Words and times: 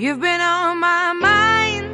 You've 0.00 0.20
been 0.20 0.40
on 0.40 0.78
my 0.78 1.12
mind. 1.12 1.86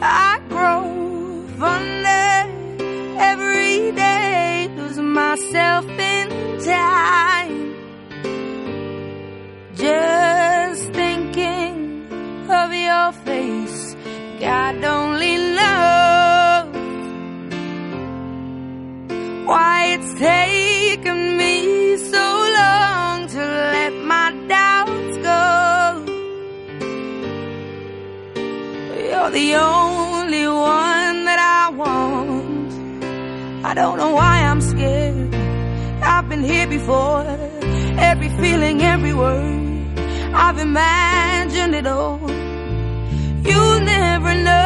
I 0.00 0.40
grow 0.48 1.44
fonder 1.58 3.18
every 3.18 3.90
day, 3.90 4.70
losing 4.76 5.12
myself 5.12 5.84
in 5.88 6.28
time. 6.60 7.74
Just 9.74 10.92
thinking 10.92 12.06
of 12.48 12.72
your 12.72 13.10
face, 13.26 13.96
God 14.38 14.84
only 14.84 15.36
knows 15.36 16.76
why 19.48 19.86
it's 19.94 20.14
taken 20.14 21.31
You're 29.22 29.30
the 29.30 29.54
only 29.54 30.48
one 30.48 31.24
that 31.26 31.38
I 31.38 31.70
want. 31.70 32.72
I 33.64 33.72
don't 33.72 33.96
know 33.96 34.10
why 34.10 34.42
I'm 34.42 34.60
scared. 34.60 35.32
I've 36.02 36.28
been 36.28 36.42
here 36.42 36.66
before. 36.66 37.22
Every 38.10 38.30
feeling, 38.30 38.82
every 38.82 39.14
word. 39.14 39.96
I've 40.34 40.58
imagined 40.58 41.72
it 41.76 41.86
all. 41.86 42.18
You 43.48 43.80
never 43.94 44.34
know 44.34 44.61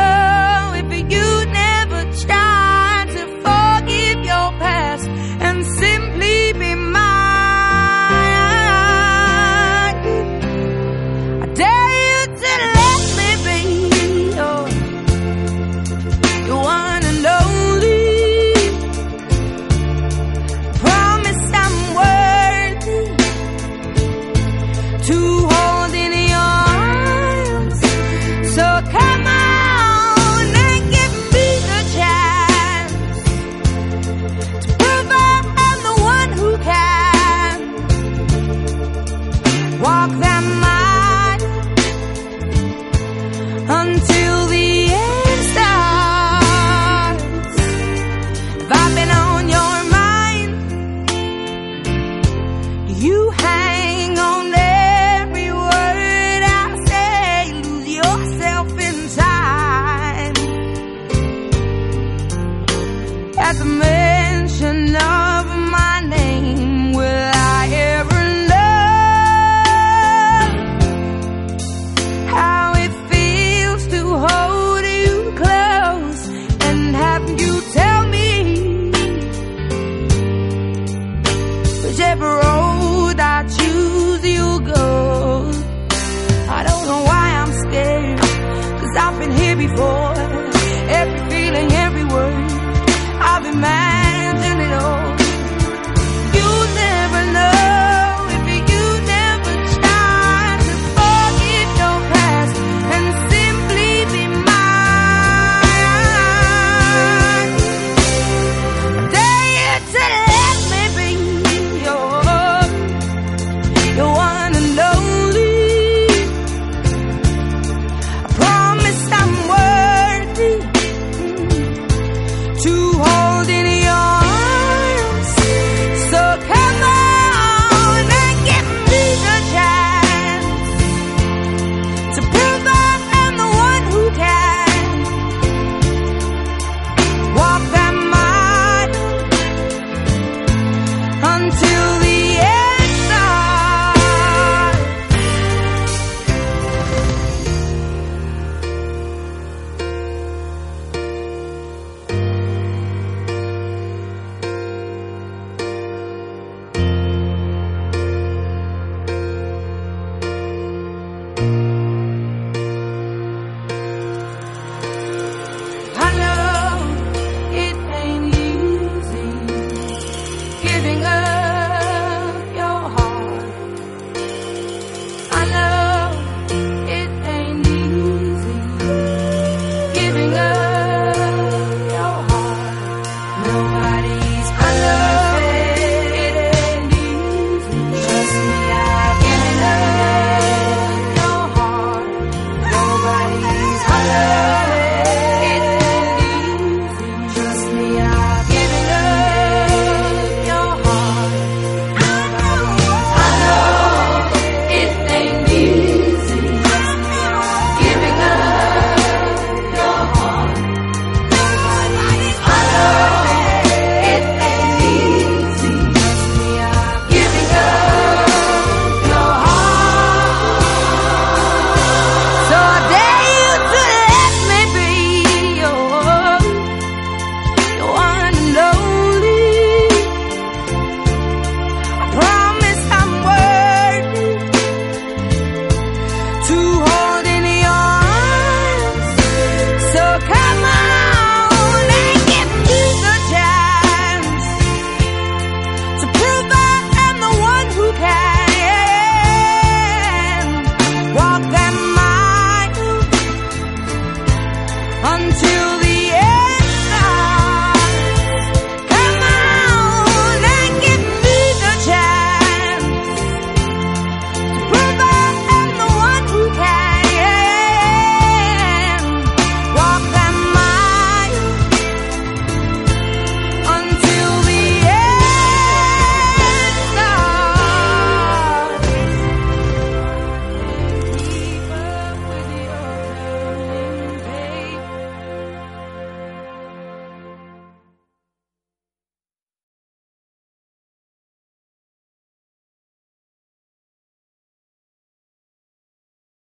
whichever 81.97 82.56